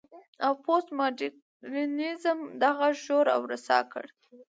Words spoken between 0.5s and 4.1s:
پوسټ ماډرنيزم دا غږ ژور او رسا کړ.